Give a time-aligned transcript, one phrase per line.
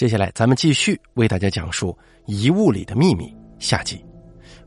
[0.00, 1.92] 接下来，咱们继续为大家讲述
[2.24, 3.26] 《遗物里的秘密》
[3.58, 4.02] 下集。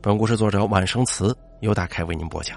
[0.00, 2.56] 本故事作者晚生词由大开为您播讲。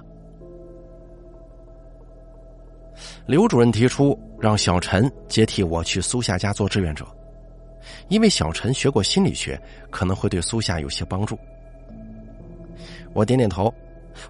[3.26, 7.04] 刘主任提出让小陈接替我去苏夏家做志愿者，
[8.10, 9.60] 因为小陈学过心理学，
[9.90, 11.36] 可能会对苏夏有些帮助。
[13.12, 13.74] 我点点头，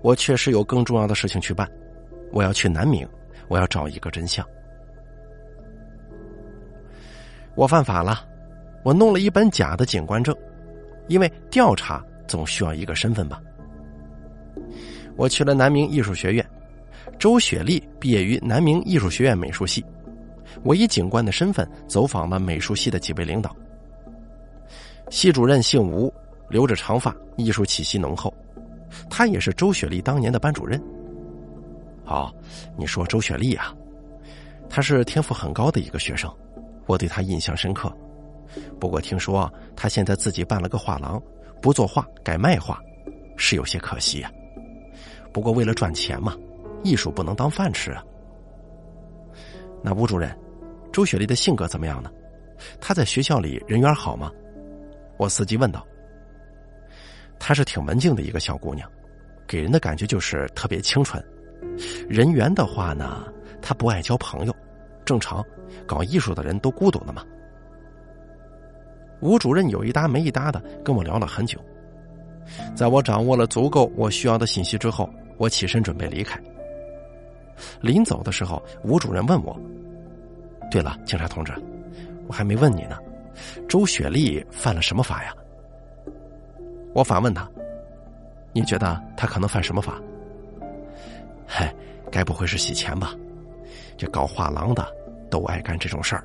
[0.02, 1.70] 我确实有更重要的事情去办，
[2.32, 3.05] 我要去南明，
[3.50, 4.48] 我要找一个真相。
[7.54, 8.25] 我犯法了。
[8.88, 10.34] 我弄了一本假的警官证，
[11.10, 13.42] 因为调查总需要一个身份吧。
[15.18, 16.50] 我去了南明艺术学院，
[17.20, 19.86] 周雪丽毕业于南明艺术学院美术系，
[20.64, 23.54] 我以警官的身份走访了美术系的几位领导。
[25.10, 26.10] 系主任姓吴，
[26.47, 28.33] 留着长发，艺术气息浓厚，
[29.10, 30.82] 他也是周雪丽当年的班主任。
[32.06, 32.33] 哦，
[32.78, 33.75] 你说周雪丽啊，
[34.69, 36.33] 她是天赋很高的一个学生，
[36.86, 37.94] 我对她印象深刻。
[38.80, 41.22] 不过听说他现在自己办了个画廊，
[41.61, 42.81] 不做画改卖画，
[43.35, 44.31] 是有些可惜呀。
[45.31, 46.35] 不过为了赚钱嘛，
[46.83, 48.03] 艺术不能当饭吃啊。
[49.83, 50.35] 那吴主任，
[50.91, 52.11] 周雪丽的性格怎么样呢？
[52.81, 54.31] 她在学校里人缘好吗？
[55.17, 55.85] 我司机问道。
[57.39, 58.89] 她是挺文静的一个小姑娘，
[59.45, 61.23] 给人的感觉就是特别清纯。
[62.09, 64.55] 人缘的话呢，她不爱交朋友，
[65.05, 65.45] 正常，
[65.85, 67.23] 搞艺术的人都孤独的嘛。
[69.19, 71.59] 吴主任有一搭没一搭的跟我聊了很久，
[72.75, 76.39] 在我掌握了足够我需要的信息之后，我起身准备离开。
[77.81, 79.59] 临走的时候，吴主任问我
[80.69, 81.51] ：“对了，警察同志，
[82.27, 82.97] 我还没问你呢，
[83.67, 85.33] 周雪丽犯了什么法呀？”
[86.93, 87.49] 我反问他
[88.53, 89.99] ：“你觉得他可能犯什么法
[91.47, 91.73] ？”“嗨，
[92.11, 93.15] 该不会是洗钱吧？
[93.97, 94.88] 这搞画廊的
[95.27, 96.23] 都爱干这种事儿，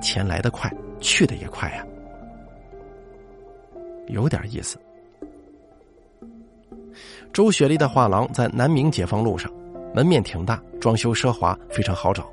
[0.00, 1.84] 钱来得快，去的也快呀。”
[4.08, 4.78] 有点意思。
[7.32, 9.50] 周雪丽的画廊在南明解放路上，
[9.94, 12.30] 门面挺大，装修奢华，非常好找。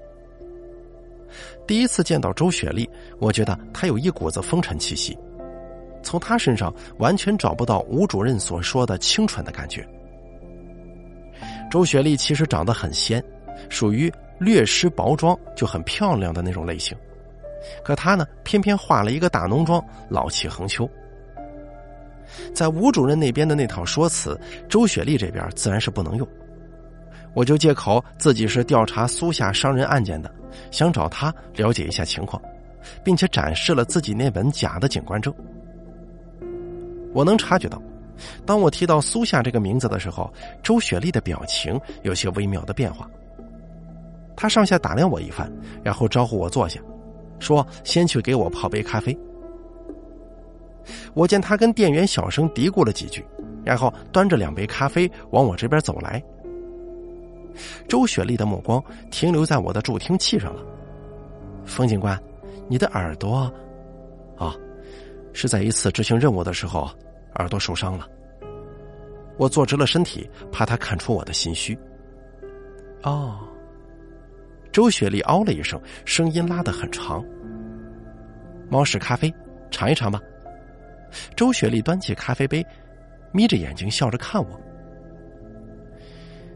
[1.65, 2.89] 第一次见到周雪丽，
[3.19, 5.17] 我觉得她有一股子风尘气息，
[6.03, 9.87] 从她身上完全找不到吴主任所说的清纯的感觉。
[11.71, 13.23] 周雪丽其实长得很仙，
[13.69, 16.97] 属于略施薄妆就很漂亮的那种类型，
[17.85, 20.89] 可她呢，偏偏化了一个大浓妆，老气横秋。
[22.53, 26.27] 在吴主任那边的那套说辞，周雪丽这边自然是不能用。
[27.33, 30.33] 我就借口自己是调查苏夏伤人案件的，
[30.71, 32.41] 想找他了解一下情况，
[33.03, 35.33] 并且展示了自己那本假的警官证。
[37.13, 37.81] 我能察觉到，
[38.45, 40.31] 当我提到苏夏这个名字的时候，
[40.63, 43.07] 周雪丽的表情有些微妙的变化。
[44.35, 45.51] 他上下打量我一番，
[45.83, 46.81] 然后招呼我坐下，
[47.39, 49.15] 说：“先去给我泡杯咖啡。”
[51.13, 53.25] 我见他跟店员小声嘀咕了几句，
[53.63, 56.23] 然后端着两杯咖啡往我这边走来。
[57.87, 60.63] 周雪丽的目光停留在我的助听器上了。
[61.65, 62.17] 冯警官，
[62.67, 63.51] 你的耳朵……
[64.37, 64.55] 啊，
[65.33, 66.89] 是在一次执行任务的时候
[67.35, 68.07] 耳朵受伤了。
[69.37, 71.77] 我坐直了身体，怕他看出我的心虚。
[73.03, 73.39] 哦，
[74.71, 77.23] 周雪丽哦了一声，声音拉得很长。
[78.69, 79.33] 猫屎咖啡，
[79.71, 80.21] 尝一尝吧。
[81.35, 82.65] 周雪丽端起咖啡杯，
[83.31, 84.59] 眯着眼睛笑着看我。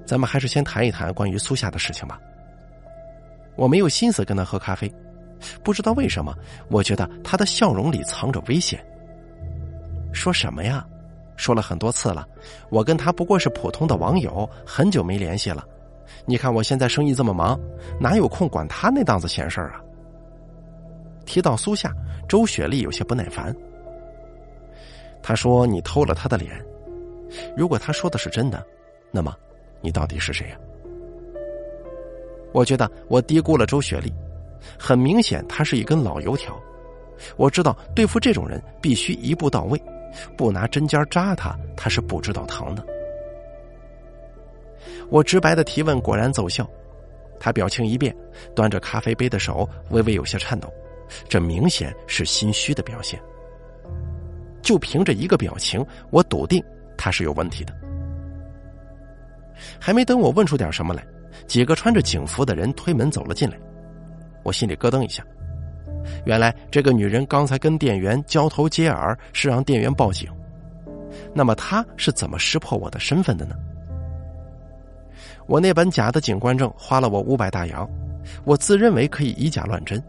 [0.05, 2.19] 咱们还是先谈一谈关于苏夏的事情吧。
[3.55, 4.91] 我没有心思跟他喝咖啡，
[5.63, 6.35] 不知道为什么，
[6.69, 8.83] 我觉得他的笑容里藏着危险。
[10.11, 10.85] 说什么呀？
[11.35, 12.27] 说了很多次了，
[12.69, 15.65] 我跟他不过是普通的网友，很久没联系了。
[16.25, 17.59] 你看我现在生意这么忙，
[17.99, 19.81] 哪有空管他那档子闲事儿啊？
[21.25, 21.91] 提到苏夏，
[22.27, 23.55] 周雪丽有些不耐烦。
[25.23, 26.51] 他说：“你偷了他的脸。
[27.57, 28.63] 如果他说的是真的，
[29.09, 29.34] 那么
[29.81, 30.57] 你到底是谁呀？”
[32.51, 34.13] 我觉得我低估了周雪丽，
[34.78, 36.62] 很明显，她是一根老油条。
[37.38, 39.81] 我知道对付这种人必须一步到位，
[40.38, 42.86] 不拿针尖扎他，他是不知道疼的。
[45.09, 46.69] 我直白的提问果然奏效，
[47.39, 48.15] 他表情一变，
[48.53, 50.71] 端着咖啡杯的手微微有些颤抖，
[51.30, 53.19] 这明显是心虚的表现。
[54.63, 56.63] 就凭着一个表情，我笃定
[56.98, 57.75] 他是有问题的。
[59.80, 61.06] 还没等我问出点什么来，
[61.45, 63.57] 几个穿着警服的人推门走了进来，
[64.42, 65.24] 我心里咯噔一下。
[66.25, 70.30] 原来这个女人刚才跟店员交头接耳，是让店员报警。
[71.33, 73.56] 那么她是怎么识破我的身份的呢？
[75.45, 77.88] 我那本假的警官证花了我五百大洋，
[78.44, 80.01] 我自认为可以以假乱真，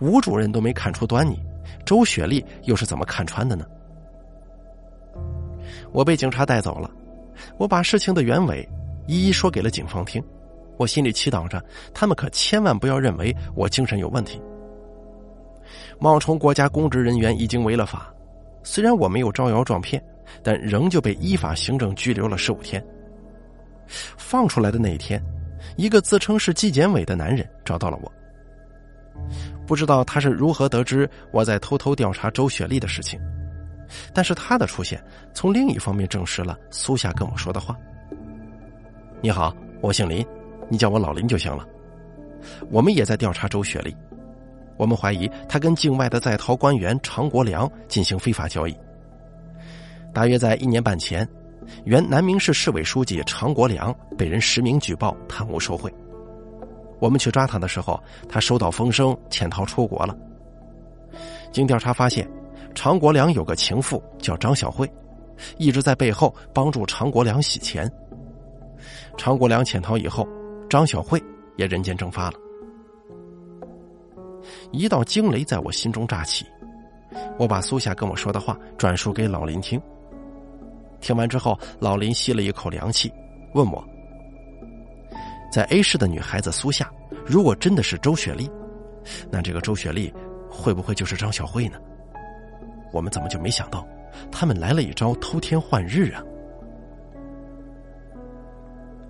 [0.00, 1.38] 吴主任都没看出端倪，
[1.84, 3.64] 周雪丽又是怎么看穿的呢？
[5.92, 6.90] 我被警察带走了，
[7.58, 8.66] 我把事情的原委
[9.06, 10.22] 一一说给了警方听。
[10.78, 11.62] 我心里祈祷着，
[11.94, 14.40] 他们可千万不要认为我精神有问题。
[15.98, 18.12] 冒充国家公职人员已经违了法，
[18.62, 20.02] 虽然我没有招摇撞骗，
[20.42, 22.84] 但仍旧被依法行政拘留了十五天。
[23.86, 25.22] 放出来的那一天，
[25.76, 28.10] 一个自称是纪检委的男人找到了我。
[29.66, 33.20] 不知道他是如何得知我在偷偷调查周雪丽的事情，
[34.12, 35.02] 但是他的出现
[35.34, 37.76] 从另一方面证实了苏夏跟我说的话。
[39.20, 40.26] 你好，我姓林，
[40.68, 41.66] 你叫我老林就行了。
[42.70, 43.96] 我们也在调查周雪丽，
[44.76, 48.76] 我们怀疑她跟境外的在逃官员常国良进行非法交易。
[50.12, 51.26] 大约在一年半前，
[51.84, 55.92] 原南明市市委书记常国良被人实名举报贪污受贿。
[56.98, 60.16] 我们去抓他的时候，他收到风声潜逃出国了。
[61.52, 62.28] 经调查发现，
[62.74, 64.90] 常国良有个情妇叫张小慧，
[65.58, 67.90] 一直在背后帮助常国良洗钱。
[69.16, 70.26] 常国良潜逃以后，
[70.68, 71.22] 张小慧
[71.56, 72.38] 也人间蒸发了。
[74.72, 76.46] 一道惊雷在我心中炸起，
[77.38, 79.80] 我把苏夏跟我说的话转述给老林听。
[81.00, 83.12] 听完之后，老林吸了一口凉气，
[83.54, 83.84] 问我。
[85.52, 86.90] 在 A 市的女孩子苏夏，
[87.26, 88.50] 如果真的是周雪丽，
[89.30, 90.12] 那这个周雪丽
[90.48, 91.78] 会不会就是张小慧呢？
[92.92, 93.84] 我们怎么就没想到，
[94.30, 96.22] 他们来了一招偷天换日啊？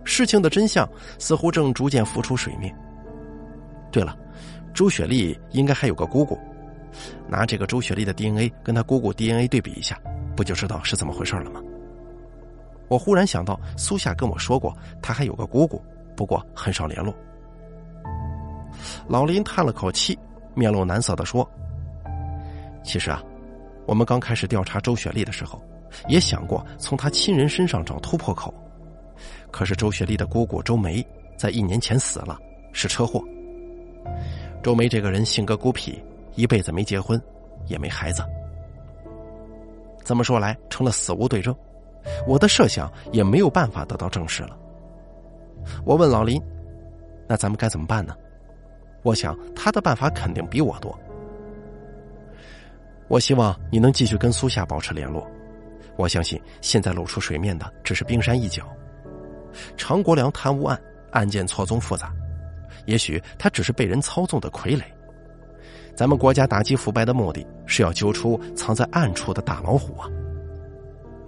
[0.04, 0.88] 事情的真相
[1.18, 2.74] 似乎正逐渐浮出水面。
[3.90, 4.16] 对了，
[4.72, 6.38] 周雪丽应该还有个姑姑，
[7.28, 10.00] 拿这个周雪丽的 DNA 跟她姑姑 DNA 对比一下，
[10.34, 11.60] 不就知道是怎么回事了吗？
[12.88, 15.82] 我忽然想到，苏夏跟我说过，她还有个姑姑。
[16.14, 17.14] 不过很少联络。
[19.08, 20.18] 老林叹了口气，
[20.54, 21.48] 面露难色的说
[22.84, 23.22] ：“其实啊，
[23.86, 25.62] 我们刚开始调查周雪丽的时候，
[26.08, 28.52] 也想过从她亲人身上找突破口。
[29.50, 31.06] 可是周雪丽的姑姑周梅
[31.36, 32.38] 在一年前死了，
[32.72, 33.22] 是车祸。
[34.62, 36.02] 周梅这个人性格孤僻，
[36.34, 37.20] 一辈子没结婚，
[37.66, 38.22] 也没孩子。
[40.04, 41.54] 这么说来，成了死无对证，
[42.26, 44.56] 我的设想也没有办法得到证实了。”
[45.84, 46.42] 我问老林
[47.28, 48.16] ：“那咱们该怎么办呢？”
[49.02, 50.98] 我想他的办法肯定比我多。
[53.08, 55.26] 我希望你能继续跟苏夏保持联络。
[55.96, 58.64] 我相信现在露出水面的只是冰山一角。
[59.76, 62.10] 常国良贪污案案件错综复杂，
[62.86, 64.82] 也许他只是被人操纵的傀儡。
[65.94, 70.08] 咱们国家打击腐败的目的是要揪出藏在暗处的大老虎啊！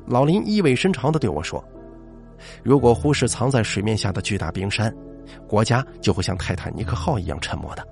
[0.07, 1.63] 老林意味深长的对我说。
[2.63, 4.95] 如果忽视藏在水面下的巨大冰山，
[5.47, 7.87] 国家就会像泰坦尼克号一样沉没的。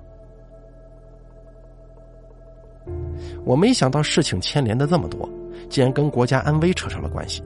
[3.45, 5.29] 我没想到事情牵连的这么多，
[5.69, 7.43] 竟然跟国家安危扯上了关系。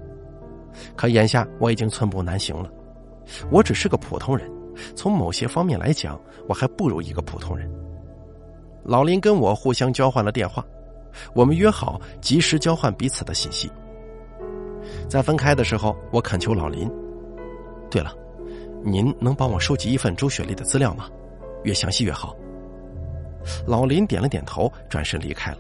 [0.95, 2.69] 可眼下我已经寸步难行了，
[3.49, 4.49] 我只是个普通人，
[4.95, 7.69] 从某些方面来讲，我还不如一个普通人。
[8.83, 10.63] 老林跟我互相交换了电话，
[11.33, 13.69] 我们约好及时交换彼此的信息。
[15.09, 16.89] 在分开的时候，我恳求老林
[17.89, 18.13] ：“对了，
[18.83, 21.09] 您能帮我收集一份周雪丽的资料吗？
[21.63, 22.35] 越详细越好。”
[23.65, 25.57] 老林点了点头，转身离开了。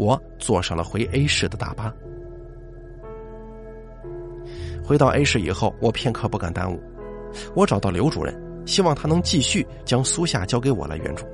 [0.00, 1.94] 我坐上了回 A 市的大巴。
[4.82, 6.80] 回到 A 市以后，我片刻不敢耽误，
[7.54, 11.26] 我找到刘主任，希望他能继续将苏夏交给我来援助。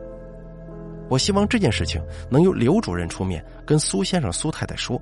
[1.08, 5.00] 我希望这件事情能由刘主任出面跟苏先生、苏太太说。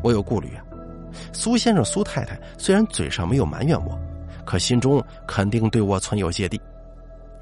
[0.00, 0.62] 我有顾虑啊。
[1.32, 3.98] 苏先生、苏太太虽然嘴上没有埋怨我，
[4.46, 6.60] 可心中肯定对我存有芥蒂。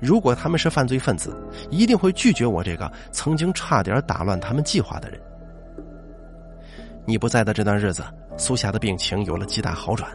[0.00, 1.36] 如果他们是犯罪分子，
[1.70, 5.20] 一定会拒绝我这个曾经差点打乱他们计划的人。
[7.04, 8.04] 你不在的这段日子，
[8.36, 10.10] 苏霞的病情有了极大好转。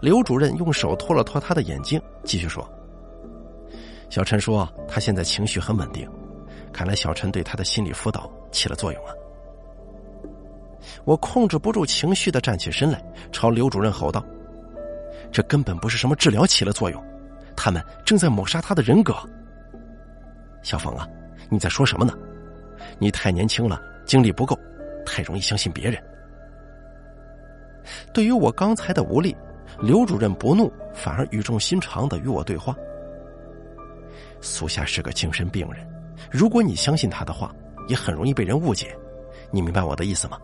[0.00, 2.68] 刘主任用手托了托他的眼睛，继续说
[4.10, 6.08] ：“小陈说他现在情绪很稳定，
[6.72, 9.12] 看来小陈对他的心理辅导起了作用啊。”
[11.04, 14.24] 我控制不住情绪的站起身来，朝刘主任吼道
[15.32, 17.02] ：“这根本不是什么治疗起了作用，
[17.56, 19.14] 他们正在抹杀他的人格。”
[20.62, 21.06] 小冯啊，
[21.50, 22.14] 你在说什么呢？
[22.98, 24.58] 你太年轻了，精力不够，
[25.04, 26.02] 太容易相信别人。
[28.12, 29.36] 对于我刚才的无力，
[29.80, 32.74] 刘主任不怒，反而语重心长的与我对话
[34.40, 35.86] ：“苏夏是个精神病人，
[36.30, 37.54] 如果你相信他的话，
[37.88, 38.96] 也很容易被人误解。
[39.50, 40.38] 你明白我的意思吗？”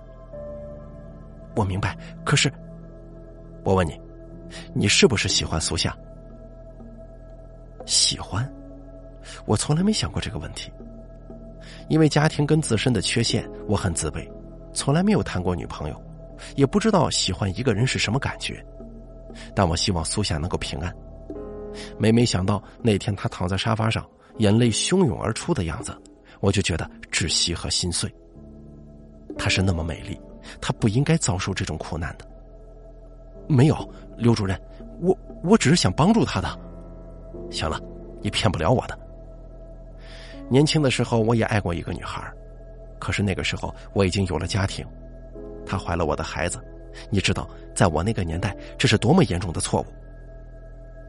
[1.57, 2.53] 我明白，可是，
[3.65, 3.99] 我问你，
[4.75, 5.97] 你是不是喜欢苏夏？
[7.91, 8.49] 喜欢？
[9.47, 10.71] 我从来没想过这个问题。
[11.89, 14.25] 因为家庭跟自身的缺陷，我很自卑，
[14.73, 16.03] 从来没有谈过女朋友，
[16.55, 18.65] 也不知道喜欢一个人是什么感觉。
[19.57, 20.95] 但我希望苏夏能够平安。
[21.99, 25.93] 每每想到那天她躺在沙发上，眼泪汹涌而出的样子，
[26.39, 28.09] 我就觉得窒息和心碎。
[29.37, 30.17] 她是那么美丽，
[30.61, 32.25] 她不应该遭受这种苦难的。
[33.49, 34.57] 没有，刘主任，
[35.01, 36.70] 我我只是想帮助她的。
[37.51, 37.81] 行了，
[38.21, 38.99] 你骗不了我的。
[40.49, 42.23] 年轻的时候我也爱过一个女孩，
[42.99, 44.87] 可是那个时候我已经有了家庭，
[45.65, 46.59] 她怀了我的孩子。
[47.09, 49.87] 你知道，在我那个年代，这是多么严重的错误。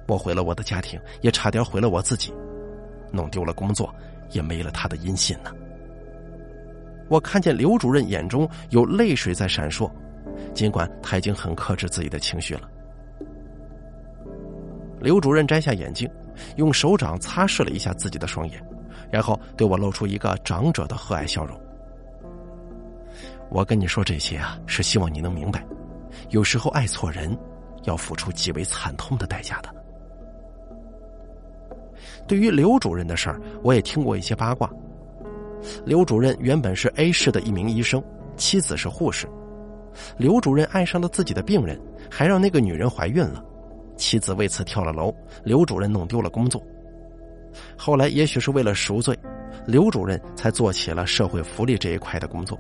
[0.08, 2.32] 我毁了我的家庭，也差点毁了我自己，
[3.12, 3.94] 弄丢了工作，
[4.30, 5.52] 也没了他的音信呢。
[7.10, 9.90] 我看见刘主任眼中有泪水在闪烁，
[10.54, 12.70] 尽管他已经很克制自己的情绪了。
[15.02, 16.10] 刘主任摘下眼镜，
[16.58, 18.64] 用手掌擦拭了一下自己的双眼，
[19.10, 21.60] 然后对我露出一个长者的和蔼笑容。
[23.50, 25.66] 我跟你说这些啊，是希望你能明白，
[26.30, 27.38] 有时候爱错人，
[27.84, 29.74] 要付出极为惨痛的代价的。
[32.28, 34.70] 对于刘主任的事儿，我也听过一些八卦。
[35.84, 38.02] 刘主任原本是 A 市的一名医生，
[38.38, 39.28] 妻子是护士。
[40.18, 41.80] 刘主任爱上了自己的病人，
[42.10, 43.44] 还让那个女人怀孕了，
[44.02, 46.60] 妻子为此跳了楼，刘主任弄丢了工作。
[47.78, 49.16] 后来也许是为了赎罪，
[49.68, 52.60] 刘主任才做起了社会福利这一块的工作。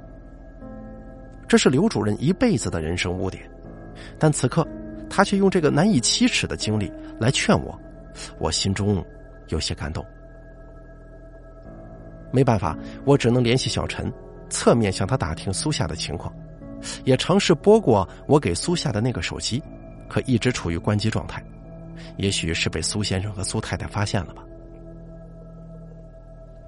[1.48, 3.44] 这是刘主任一辈子的人生污点，
[4.20, 4.66] 但此刻
[5.10, 7.78] 他却用这个难以启齿的经历来劝我，
[8.38, 9.04] 我心中
[9.48, 10.06] 有些感动。
[12.32, 14.14] 没办法，我只能联系小陈，
[14.48, 16.32] 侧面向他打听苏夏的情况，
[17.04, 19.62] 也尝试拨过我给苏夏的那个手机，
[20.12, 21.42] 可一直处于关机状态，
[22.18, 24.44] 也许是被苏先生和苏太太发现了吧。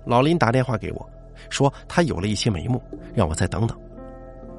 [0.06, 1.10] 老林打电话给我，
[1.50, 2.82] 说他有了一些眉目，
[3.14, 3.78] 让我再等等。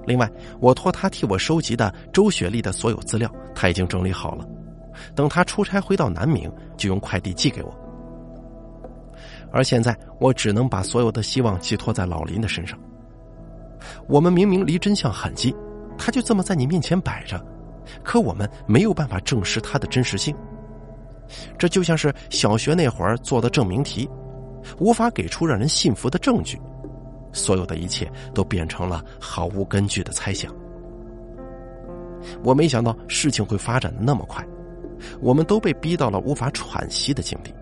[0.07, 4.47] 另外，我托他替我收集的周雪丽的所有资料，他已经整理好了。
[5.15, 7.75] 等他出差回到南明，就用快递寄给我。
[9.51, 12.79] 而现在，我只能把所有的希望寄托在老林的身上。
[14.07, 15.57] 我们明明离真相很近，
[15.97, 17.43] 他就这么在你面前摆着，
[18.03, 20.35] 可我们没有办法证实它的真实性。
[21.59, 24.09] 这就像是小学那会儿做的证明题，
[24.79, 26.61] 无法给出让人信服的证据。
[27.33, 30.55] 所有的一切都变成了毫无根据的猜想。
[32.43, 34.47] 我没想到事情会发展的那么快，
[35.21, 37.53] 我们都被逼到了无法喘息的境地。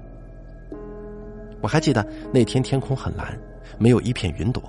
[1.61, 3.38] 我还记得那天天空很蓝，
[3.79, 4.62] 没有一片云朵。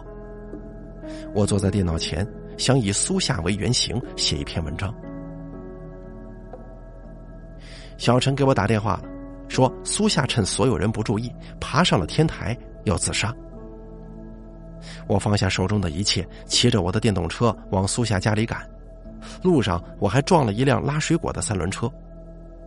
[1.33, 2.25] 我坐在电脑前，
[2.57, 4.93] 想以苏夏为原型写一篇文章。
[8.03, 9.03] 小陈给我打电话了，
[9.47, 13.33] 说苏夏趁所有人不注意，爬上了天台要自杀。
[15.07, 18.69] 我放下手中的一切，骑着我的电动车往苏夏家里赶。
[19.41, 21.89] 路上我还撞了一辆拉水果的三轮车，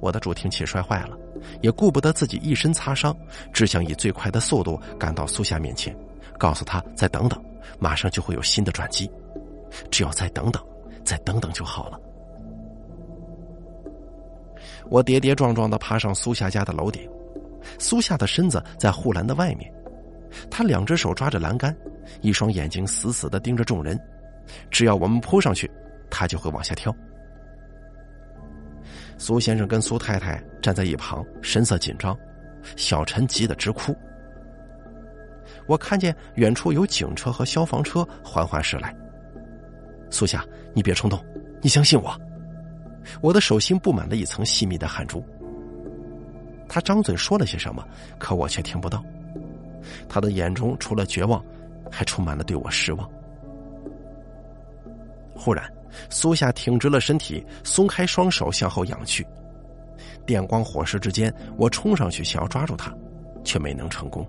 [0.01, 1.15] 我的助听器摔坏了，
[1.61, 3.15] 也顾不得自己一身擦伤，
[3.53, 5.95] 只想以最快的速度赶到苏夏面前，
[6.39, 7.39] 告诉他再等等，
[7.79, 9.11] 马上就会有新的转机，
[9.91, 10.65] 只要再等等，
[11.05, 12.01] 再等等就好了。
[14.91, 17.09] 我跌跌撞撞的爬上苏夏家的楼顶，
[17.79, 19.73] 苏夏的身子在护栏的外面。
[20.51, 21.75] 他两只手抓着栏杆，
[22.21, 23.99] 一双眼睛死死的盯着众人。
[24.71, 25.71] 只要我们扑上去，
[26.11, 26.95] 他就会往下跳。
[29.19, 32.17] 苏先生跟苏太太站在一旁，神色紧张。
[32.77, 33.97] 小陈急得直哭。
[35.67, 38.95] 我看见远处有警车和消防车缓缓驶来。
[40.11, 41.25] 苏夏，你别冲动，
[41.63, 42.21] 你相信我。
[43.21, 45.25] 我的手心布满了一层细密的汗珠。
[46.69, 47.87] 他张嘴说了些什么，
[48.19, 49.05] 可我却听不到。
[50.09, 51.43] 他的眼中除了绝望，
[51.91, 53.09] 还充满了对我失望。
[55.35, 55.71] 忽然，
[56.11, 59.25] 苏夏挺直了身体，松开双手向后仰去。
[60.27, 62.93] 电光火石之间，我冲上去想要抓住他，
[63.45, 64.27] 却没能成功。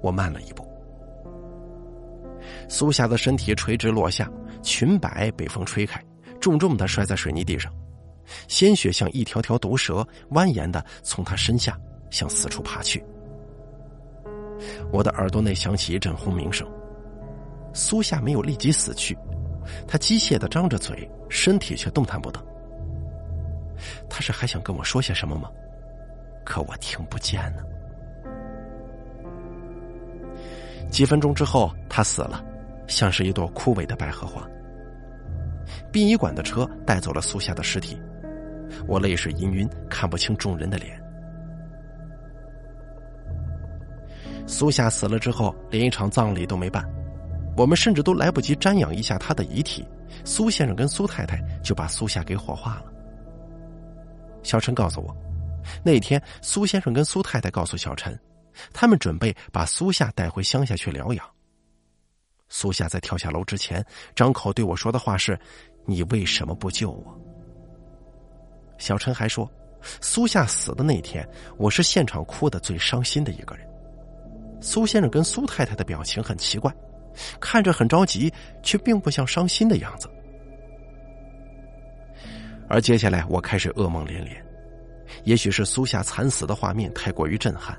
[0.00, 0.66] 我慢了一步。
[2.68, 4.30] 苏夏的身体垂直落下，
[4.62, 6.02] 裙摆被风吹开，
[6.40, 7.70] 重重的摔在水泥地上，
[8.48, 11.78] 鲜血像一条条毒蛇蜿蜒的从他身下
[12.10, 13.04] 向四处爬去。
[14.92, 16.66] 我的耳朵内响起一阵轰鸣声。
[17.74, 19.16] 苏夏没有立即死去，
[19.88, 22.38] 他机械的张着嘴，身体却动弹不得。
[24.08, 25.50] 他是还想跟我说些什么吗？
[26.44, 27.62] 可我听不见呢。
[30.90, 32.44] 几分钟之后，他死了，
[32.86, 34.46] 像是一朵枯萎的百合花。
[35.90, 37.98] 殡仪馆的车带走了苏夏的尸体，
[38.86, 41.00] 我泪水氤氲，看不清众人的脸。
[44.46, 46.84] 苏夏死了之后，连一场葬礼都没办，
[47.56, 49.86] 我们甚至都来不及瞻仰一下他的遗体，
[50.24, 52.92] 苏先生跟苏太太就把苏夏给火化了。
[54.42, 55.16] 小陈告诉我，
[55.84, 58.18] 那天苏先生跟苏太太告诉小陈，
[58.72, 61.24] 他们准备把苏夏带回乡下去疗养。
[62.48, 63.82] 苏夏在跳下楼之前，
[64.14, 65.38] 张口对我说的话是
[65.86, 67.18] ：“你为什么不救我？”
[68.82, 69.48] 小陈还说，
[70.00, 71.24] 苏夏死的那天，
[71.56, 73.64] 我是现场哭的最伤心的一个人。
[74.60, 76.74] 苏先生跟苏太太的表情很奇怪，
[77.38, 80.10] 看着很着急，却并不像伤心的样子。
[82.68, 84.44] 而接下来，我开始噩梦连连。
[85.22, 87.78] 也许是苏夏惨死的画面太过于震撼，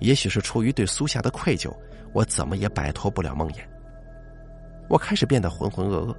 [0.00, 1.72] 也许是出于对苏夏的愧疚，
[2.12, 3.60] 我怎么也摆脱不了梦魇。
[4.88, 6.16] 我开始变得浑浑噩噩，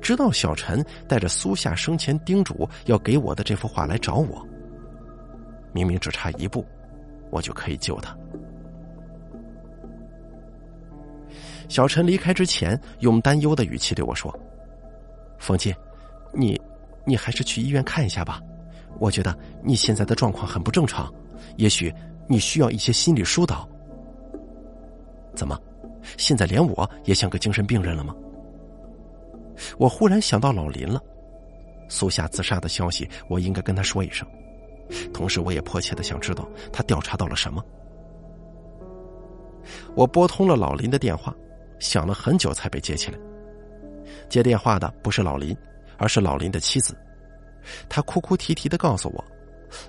[0.00, 4.46] 直到小陈带着苏夏生前叮嘱要给我的这幅画来找我。
[5.72, 6.64] 明明只差一步，
[7.30, 8.16] 我就可以救他。
[11.68, 14.32] 小陈离开之前，用担忧的语气对我说
[15.38, 15.74] ：“冯静，
[16.32, 16.60] 你，
[17.04, 18.40] 你还是去医院看一下吧。
[19.00, 21.12] 我觉得你现在的状况很不正常，
[21.56, 21.92] 也许
[22.28, 23.68] 你需要一些心理疏导。
[25.34, 25.58] 怎么，
[26.16, 28.14] 现在连我也像个精神病人了吗？”
[29.78, 31.00] 我忽然想到老林了，
[31.88, 34.26] 苏夏自杀的消息，我应该跟他说一声。
[35.12, 37.64] 同时，我也迫切的想知道他调查到了什么。
[39.94, 41.34] 我拨通了老林的电话。
[41.80, 43.18] 响了很久才被接起来。
[44.28, 45.54] 接电话的不是老林，
[45.98, 46.96] 而是老林的妻子。
[47.90, 49.22] 他哭哭啼啼的告诉我，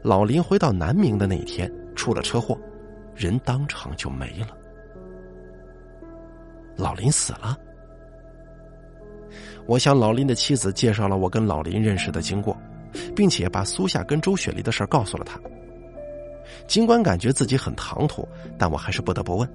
[0.02, 2.58] 老林回到南明的那一天出了车祸，
[3.16, 4.48] 人当场就没了。
[6.76, 7.58] 老林死了。
[9.68, 12.56] 我向老林的妻子介绍了我跟老林认识的经过，
[13.16, 15.40] 并且把苏夏跟周雪梨的事告诉了他。
[16.68, 19.50] 尽管感觉自己很唐突，但我还是不得不问：“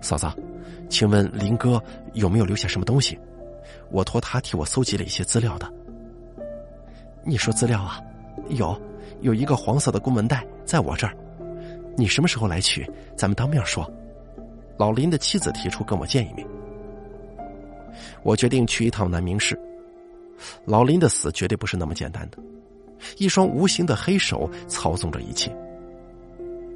[0.00, 0.26] 嫂子。”
[0.90, 1.82] 请问林哥
[2.14, 3.18] 有没有留下什么东西？
[3.90, 5.70] 我托他替我搜集了一些资料的。
[7.24, 8.00] 你说资料啊？
[8.48, 8.80] 有，
[9.20, 11.14] 有一个黄色的公文袋在我这儿。
[11.94, 12.90] 你什么时候来取？
[13.16, 13.86] 咱们当面说。
[14.78, 16.46] 老林的妻子提出跟我见一面。
[18.22, 19.58] 我决定去一趟南明市。
[20.64, 22.38] 老林的死绝对不是那么简单的，
[23.16, 25.54] 一双无形的黑手操纵着一切。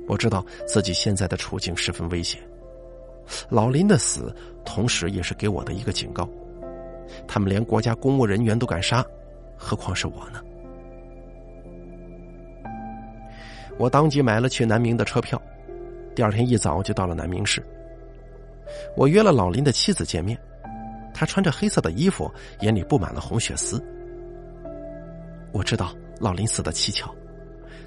[0.08, 2.40] 我知道自己现在的处境十分危险。
[3.48, 6.28] 老林的死，同时也是给我的一个警告。
[7.28, 9.04] 他们连国家公务人员都敢杀，
[9.56, 10.40] 何况是我呢？
[13.78, 15.40] 我当即买了去南明的车票，
[16.14, 17.64] 第二天一早就到了南明市。
[18.96, 20.38] 我约了老林的妻子见面，
[21.22, 22.28] 他穿着黑色的衣服，
[22.62, 23.80] 眼里布满了红血丝。
[25.52, 27.14] 我知道老林死的蹊跷，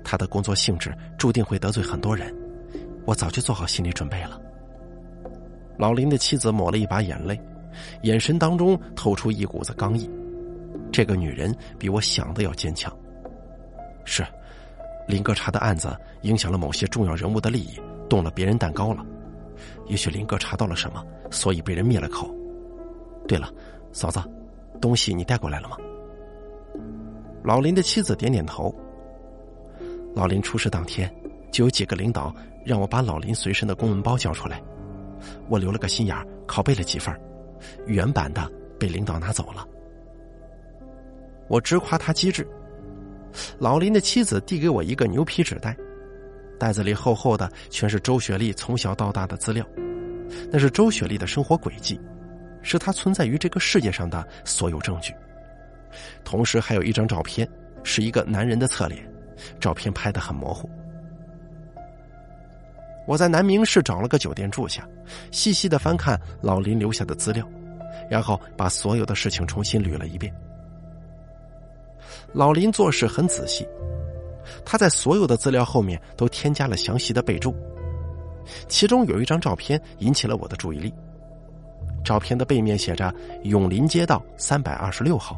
[0.06, 2.34] 他的工作性质注定会得罪很多人，
[3.04, 4.40] 我早就做好心理准备了。
[5.78, 7.38] 老林的妻子抹了一把眼泪，
[8.04, 10.10] 眼神当中透出一股子刚毅。
[10.90, 12.90] 这个女人比我想的要坚强。
[14.06, 14.26] 是，
[15.10, 19.06] 林哥查的案子影响了某些重要人物的利益，动了别人蛋糕了。
[19.88, 22.34] 也许林哥查到了什么，所以被人灭了口。
[23.28, 23.52] 对了，
[23.92, 24.20] 嫂子，
[24.80, 25.78] 东西你带过来了吗？
[27.44, 28.74] 老林的妻子点点头。
[30.16, 31.14] 老林出事当天，
[31.52, 32.34] 就有几个领导
[32.66, 34.62] 让我把老林随身的公文包交出来。
[35.50, 37.14] 我留了个心眼儿拷贝了几份，
[37.86, 39.68] 原版的被领导拿走了。
[41.48, 42.48] 我直夸他机智。
[43.60, 45.76] 老林的妻子递给我一个牛皮纸袋，
[46.58, 49.66] 袋子里厚厚的全是周雪丽从小到大的资料，
[50.52, 52.00] 那是周雪丽的生活轨迹，
[52.66, 55.14] 是他存在于这个世界上的所有证据。
[56.24, 57.48] 同时还有一张照片，
[57.84, 59.08] 是一个男人的侧脸，
[59.60, 60.68] 照片拍得很模糊。
[63.08, 64.86] 我在南明市找了个酒店住下，
[65.32, 67.48] 细细的翻看老林留下的资料，
[68.10, 70.34] 然后把所有的事情重新捋了一遍。
[72.34, 73.66] 老林做事很仔细，
[74.66, 77.56] 他在所有的资料后面都添加了详细的备注，
[78.68, 80.92] 其中有一张照片引起了我的注意力。
[82.06, 83.14] 照片的背面写着
[83.44, 85.38] “永林街道三百二十六号，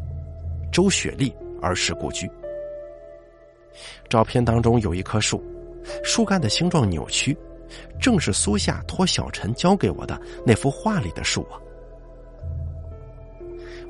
[0.71, 2.29] 周雪丽儿时故居”。
[4.09, 5.41] 照片当中有一棵树，
[6.03, 7.35] 树干的形状扭曲。
[7.99, 11.59] 正是苏夏托小陈交给我的那幅画里的树啊！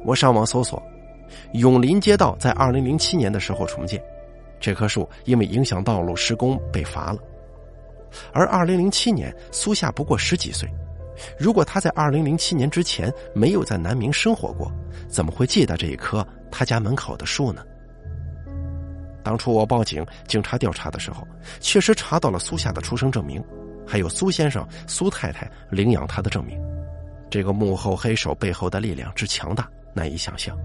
[0.03, 0.81] 我上网搜索，
[1.53, 4.03] 永林街道在二零零七年的时候重建，
[4.59, 7.19] 这棵树因为影响道路施工被罚了。
[8.33, 10.67] 而二零零七年苏夏不过十几岁，
[11.37, 14.71] 如果他在二零零七年之前没有在南明生活过，
[15.07, 17.63] 怎么会记得这一棵他家门口的树呢？
[19.23, 21.27] 当初我报警，警察调查的时候，
[21.59, 23.43] 确实查到了苏夏的出生证明。
[23.89, 26.59] 还有苏先生、苏太太领养他的证明。
[27.29, 30.57] 这个幕后黑手背后的力量之强大，难以想象。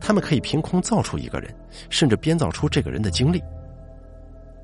[0.00, 1.54] 他们可以凭空造出一个人，
[1.90, 3.42] 甚至编造出这个人的经历。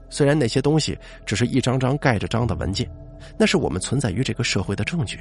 [0.09, 2.91] 虽然那些东西只是一张张盖着章的文件，
[3.39, 5.19] 那是我们存在于这个社会的证据。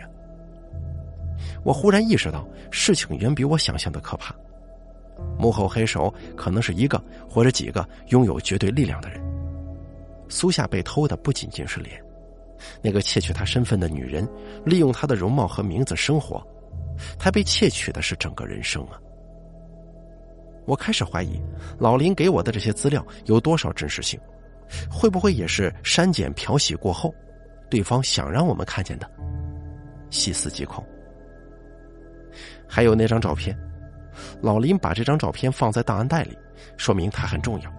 [1.63, 4.35] 我忽然意识到，事情远比我想象的可怕。
[5.39, 9.21] 幕后黑手可能是一个或者几个拥有绝对力量的人。
[10.27, 12.01] 苏夏被偷的不仅仅是脸，
[12.81, 14.27] 那个窃取她身份的女人
[14.65, 16.45] 利用她的容貌和名字生活，
[17.17, 18.99] 她被窃取的是整个人生啊！
[20.65, 21.39] 我开始怀疑，
[21.77, 24.19] 老林给我的这些资料有多少真实性，
[24.89, 27.13] 会不会也是删减漂洗过后，
[27.69, 29.09] 对方想让我们看见的？
[30.09, 30.85] 细思极恐。
[32.67, 33.57] 还有那张照片，
[34.41, 36.37] 老林把这张照片放在档案袋里，
[36.77, 37.73] 说明它很重要。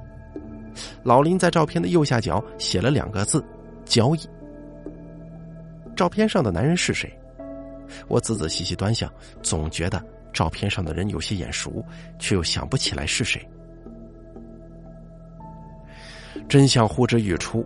[1.02, 3.44] 老林在照片的右下角写了两个字
[3.84, 4.20] ：“交易。”
[5.96, 7.10] 照片上的男人是谁？
[8.08, 9.10] 我仔仔细细端详，
[9.42, 11.84] 总觉得照片上的人有些眼熟，
[12.18, 13.46] 却又想不起来是谁。
[16.48, 17.64] 真相呼之欲出，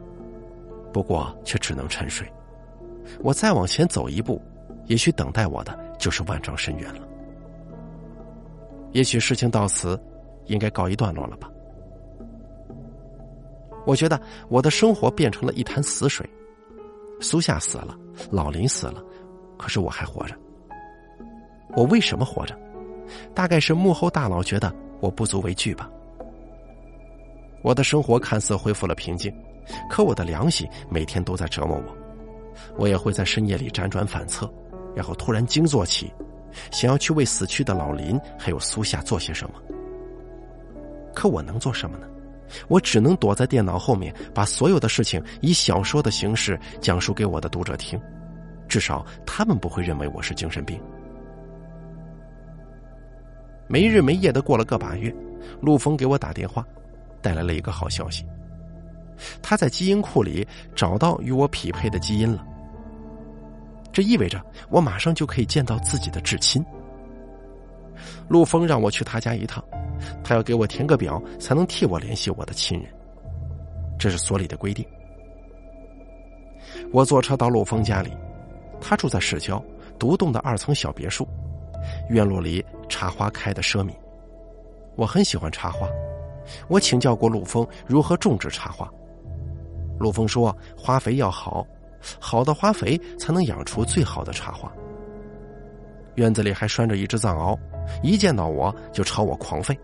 [0.93, 2.27] 不过却只能沉睡。
[3.21, 4.41] 我再往前走一步，
[4.87, 7.01] 也许等待我的就是万丈深渊了。
[8.93, 10.01] 也许事情到此，
[10.47, 11.51] 应该告一段落了吧。
[13.87, 16.29] 我觉得我的生活变成了一潭死水，
[17.21, 17.97] 苏夏死了，
[18.31, 19.03] 老林死了，
[19.57, 20.35] 可是我还活着。
[21.77, 22.59] 我为什么活着？
[23.35, 25.91] 大概是幕后大佬觉得我不足为惧吧。
[27.63, 29.33] 我的生活看似恢复了平静，
[29.89, 31.97] 可我的良心每天都在折磨我。
[32.77, 34.51] 我也会在深夜里辗转反侧，
[34.95, 36.13] 然后突然惊坐起，
[36.71, 39.55] 想要去为死去的老林还有苏夏做些什么。
[41.15, 42.07] 可我能做什么呢？
[42.67, 48.01] 我只能躲在电脑后面，把所有的事情以小说的形式讲述给我的读者听，
[48.69, 50.81] 至少他们不会认为我是精神病。
[53.69, 55.15] 没日没夜的过了个把月，
[55.61, 56.67] 陆峰给我打电话，
[57.21, 58.25] 带来了一个好消息，
[59.43, 62.47] 他在基因库里找到与我匹配的基因了。
[63.93, 66.65] 这意味着我马上就可以见到自己的至亲。
[68.29, 69.63] 陆峰让我去他家一趟。
[70.25, 72.91] 他要给我填个表，才能替我联系我的亲人，
[73.99, 74.83] 这是所里的规定。
[76.91, 78.11] 我坐车到陆峰家里，
[78.81, 79.63] 他住在市郊
[79.99, 81.29] 独栋的二层小别墅，
[82.09, 83.93] 院落里茶花开的奢靡。
[84.97, 85.87] 我很喜欢茶花，
[86.69, 88.91] 我请教过陆峰如何种植茶花。
[89.99, 91.67] 陆峰说，花肥要好，
[92.19, 94.73] 好的花肥才能养出最好的茶花。
[96.17, 97.59] 院子里还拴着一只藏獒，
[98.03, 99.77] 一见到我就朝我狂吠。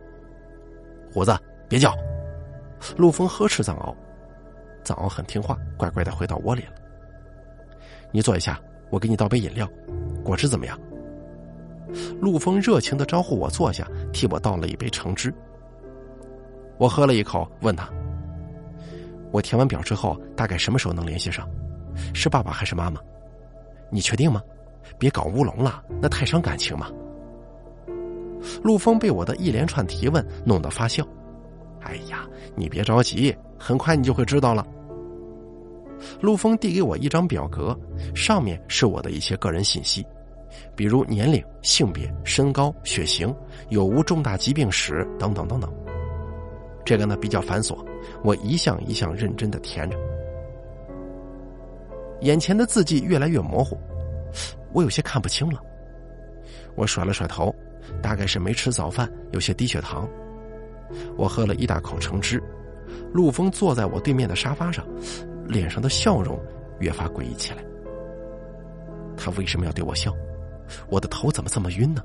[1.13, 1.39] 虎子，
[1.69, 1.95] 别叫！
[2.97, 3.95] 陆峰呵斥藏獒，
[4.83, 6.73] 藏獒很听话，乖乖的回到窝里了。
[8.11, 9.69] 你坐一下，我给你倒杯饮料，
[10.25, 10.79] 果汁怎么样？
[12.21, 15.33] 陆峰热情的招呼我坐下，替我倒了一杯橙汁。
[16.79, 17.89] 我喝了一口，问他
[19.33, 21.49] ：“我填完表之后，大概什么时候能联系上？
[22.13, 23.01] 是爸爸还是妈妈？
[23.91, 24.43] 你确定吗？
[24.99, 26.91] 别搞乌龙了，那太伤感情嘛。”
[28.63, 31.07] 陆峰被我的一连串提问弄得发笑。
[31.81, 34.67] 哎呀，你别着急，很快你就会知道了。
[36.21, 37.77] 陆峰递给我一张表格，
[38.15, 40.07] 上面是我的一些个人信息，
[40.75, 43.35] 比如年龄、性别、身高、血型、
[43.71, 45.73] 有无重大疾病史等等等等。
[46.87, 47.85] 这个呢比较繁琐，
[48.23, 49.99] 我一项一项认真的填着。
[52.21, 53.77] 眼前的字迹越来越模糊，
[54.73, 55.61] 我有些看不清了。
[56.77, 57.55] 我甩了甩头。
[58.03, 60.09] 大概是没吃早饭，有些低血糖。
[61.17, 62.43] 我喝了一大口橙汁。
[63.13, 64.85] 陆峰坐在我对面的沙发上，
[65.47, 66.37] 脸上的笑容
[66.81, 67.65] 越发诡异起来。
[69.17, 70.13] 他为什么要对我笑？
[70.89, 72.03] 我的头怎么这么晕呢？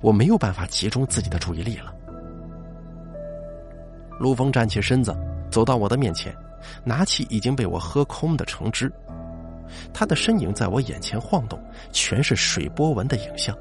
[0.00, 1.95] 我没有办法集中自己的注意力了。
[4.18, 5.14] 陆峰站起身子，
[5.50, 6.34] 走到我的面前，
[6.84, 8.90] 拿起已经被我喝空的橙汁。
[9.92, 11.60] 他的身影在我眼前晃动，
[11.92, 13.56] 全是水波纹的影像。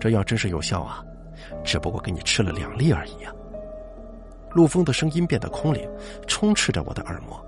[0.00, 1.04] 这药真是有效啊，
[1.64, 3.32] 只不过给你吃了两粒而已啊。
[4.52, 5.88] 陆峰的声音变得空灵，
[6.26, 7.38] 充斥着我的耳膜。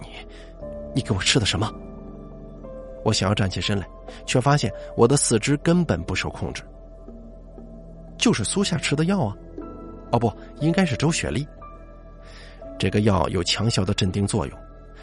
[0.00, 0.06] 你，
[0.94, 1.72] 你给我吃的什么？
[3.04, 3.86] 我想要站起身来，
[4.24, 6.62] 却发现我的四肢根本不受控制。
[8.16, 9.36] 就是苏夏吃的药啊，
[10.10, 11.46] 哦不，应该是周雪丽。
[12.78, 14.58] 这个药有强效的镇定作用，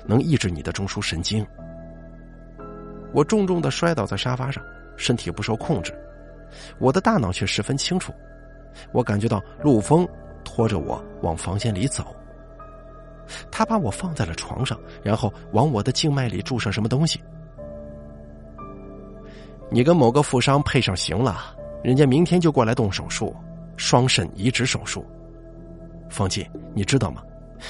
[0.06, 1.46] 能抑制你的中枢神经。
[3.14, 4.64] 我重重的摔倒在沙发上。
[4.98, 5.94] 身体不受控制，
[6.80, 8.14] 我的大脑却十分清楚。
[8.94, 10.08] 我感觉到陆峰
[10.42, 12.16] 拖着我往房间里走。
[13.52, 17.20] 他把我放在了床上，然后往我的静脉里注射什么东西。
[19.70, 23.36] 你跟某个富商配上行了，人家明天就过来动手术，
[23.78, 25.06] 双肾移植手术。
[26.10, 27.24] 方静，你知道吗？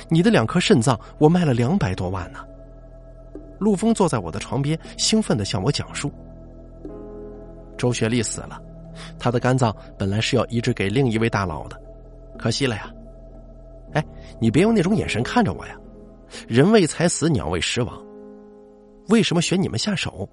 [0.09, 2.39] 你的两颗肾脏我卖了两百多万呢。
[3.59, 6.11] 陆峰坐在我的床边，兴奋的向我讲述。
[7.77, 8.61] 周学丽死了，
[9.17, 11.81] 她的肝脏本来是要移植给另一位大佬的，
[12.37, 12.91] 可惜了呀。
[13.93, 14.03] 哎，
[14.39, 15.75] 你别用那种眼神看着我呀！
[16.47, 18.03] 人为财死，鸟为食亡。
[19.07, 20.27] 为什么选你们下手？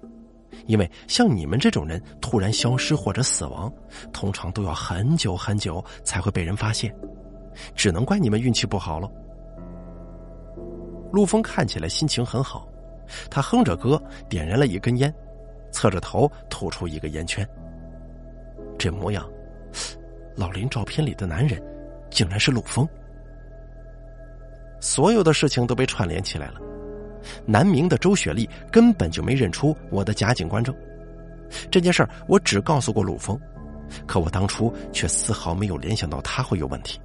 [0.65, 3.71] 因为像你们这种人突然消失或者死亡，
[4.11, 6.93] 通常都要很久很久才会被人发现，
[7.75, 9.09] 只能怪你们运气不好了。
[11.11, 12.67] 陆峰看起来心情很好，
[13.29, 15.13] 他哼着歌，点燃了一根烟，
[15.71, 17.47] 侧着头吐出一个烟圈。
[18.79, 19.29] 这模样，
[20.35, 21.61] 老林照片里的男人，
[22.09, 22.87] 竟然是陆峰。
[24.79, 26.59] 所有的事情都被串联起来了。
[27.45, 30.75] 南明的周雪丽根本就没认出我的假警官证。
[31.69, 33.39] 这件事儿我只告诉过陆峰，
[34.07, 36.99] 可我当初却丝毫没有联想到他会有问题。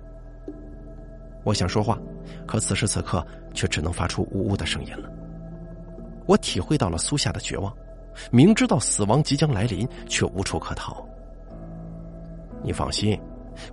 [1.45, 1.99] 我想说话，
[2.47, 5.11] 可此时此刻却只能发出呜呜的声音了。
[6.27, 7.75] 我体会到了苏夏的绝望，
[8.31, 11.07] 明知道死亡即将来临，却无处可逃。
[12.63, 13.19] 你放心，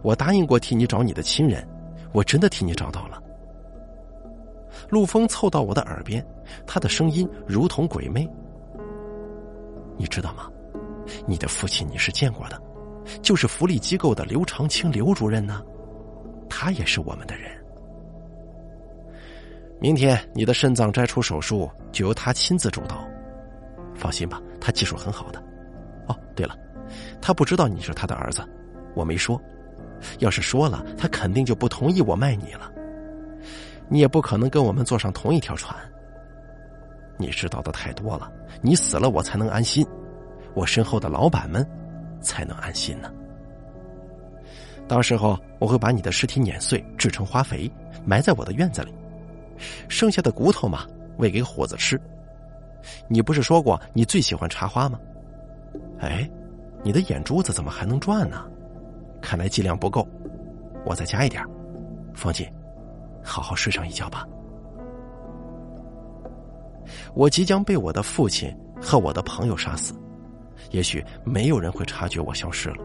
[0.02, 1.68] 我答应过替你找你的亲人，
[2.14, 3.22] 我真的替你找到了。
[4.96, 6.26] 陆峰凑到我的耳边，
[6.66, 8.26] 他的声音如同鬼魅。
[9.98, 10.50] 你知道吗？
[11.28, 12.58] 你的父亲你是见过的，
[13.22, 15.62] 就是福利机构的刘长青刘主任呢，
[16.50, 17.52] 他也是我们的人。
[19.82, 23.06] 明天你的肾脏摘除手术就由他亲自主导，
[23.96, 25.44] 放心吧，他技术很好的。
[26.08, 26.58] 哦，对了，
[27.22, 28.42] 他不知道你是他的儿子，
[28.96, 29.38] 我没说，
[30.20, 32.72] 要是说了，他肯定就不同意我卖你了。
[33.90, 35.76] 你也不可能跟我们坐上同一条船。
[37.18, 39.86] 你知道的太多了，你死了我才能安心，
[40.54, 41.66] 我身后的老板们
[42.20, 43.12] 才能安心呢。
[44.88, 47.72] 到时候我会把你的尸体碾碎，制成花肥，
[48.06, 48.94] 埋在我的院子里，
[49.88, 50.86] 剩下的骨头嘛，
[51.18, 52.00] 喂给虎子吃。
[53.08, 55.00] 你不是说过你最喜欢茶花吗？
[56.00, 56.30] 哎，
[56.84, 58.46] 你的眼珠子怎么还能转呢？
[59.22, 60.08] 看来剂量不够，
[60.86, 61.44] 我再加一点。
[62.14, 62.46] 放心。
[63.26, 64.26] 好好睡上一觉吧。
[67.14, 69.94] 我即将被我的父亲和我的朋友杀死，
[70.72, 72.78] 也许没有人会察觉我消失了。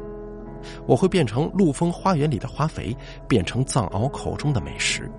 [0.86, 2.96] 我会变成陆丰花园里的花肥，
[3.28, 5.10] 变成藏獒口中的美食。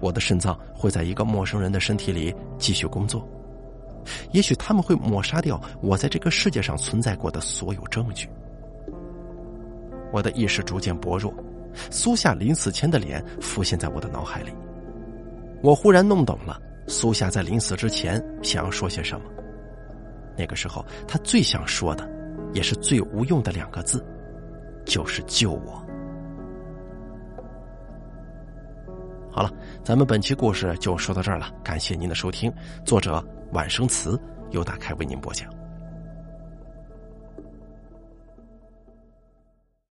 [0.00, 3.26] 我的肾脏会在一个陌生人的身体里继续工作，
[4.32, 8.28] 也许他们会抹杀掉我在这个世界上存在过的所有证据。
[10.12, 11.32] 我的意识逐渐薄弱。
[11.90, 14.52] 苏夏临死前的脸浮现在我的脑海里，
[15.62, 19.26] 我忽然弄懂了苏夏在临死之前想要说些什么。
[20.36, 22.08] 那个时候，他最想说的，
[22.52, 24.04] 也是最无用的两个字，
[24.84, 25.84] 就是救我。
[29.30, 29.52] 好了，
[29.84, 32.52] 咱们本期故事就说到这儿了，感谢您的收听。
[32.84, 35.57] 作者晚生词由大开为您播讲。